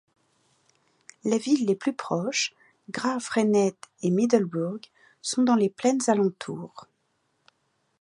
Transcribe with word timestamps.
Les 1.25 1.37
villes 1.37 1.67
les 1.67 1.75
plus 1.75 1.93
proches, 1.93 2.55
Graaff-Reinet 2.89 3.75
et 4.01 4.09
Middelburg, 4.09 4.79
sont 5.21 5.43
dans 5.43 5.53
les 5.53 5.69
plaines 5.69 6.01
alentour. 6.07 6.87